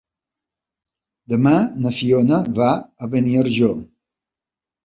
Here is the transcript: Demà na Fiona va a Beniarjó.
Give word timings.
Demà 1.33 1.53
na 1.85 1.93
Fiona 1.99 2.41
va 2.61 2.73
a 3.07 3.11
Beniarjó. 3.13 3.71